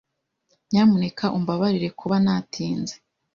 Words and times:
Nyamuneka 0.71 1.25
umbabarire 1.37 1.89
kuba 1.99 2.15
natinze. 2.25 2.95